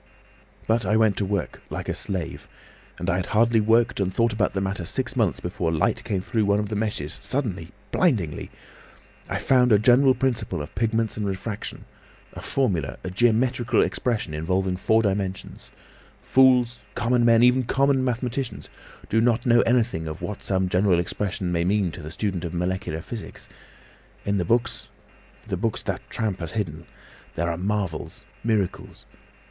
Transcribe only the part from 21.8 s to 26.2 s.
to the student of molecular physics. In the books—the books that